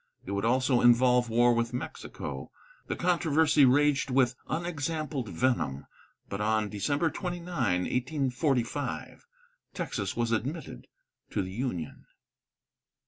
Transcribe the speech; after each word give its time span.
It 0.25 0.31
would 0.31 0.45
also 0.45 0.81
involve 0.81 1.29
war 1.29 1.53
with 1.53 1.75
Mexico. 1.75 2.49
The 2.87 2.95
controversy 2.95 3.65
raged 3.65 4.09
with 4.09 4.33
unexampled 4.47 5.29
venom, 5.29 5.85
but 6.27 6.41
on 6.41 6.69
December 6.69 7.11
29, 7.11 7.81
1845, 7.83 9.27
Texas 9.75 10.17
was 10.17 10.31
admitted 10.31 10.87
to 11.29 11.43
the 11.43 11.51
Union. 11.53 12.07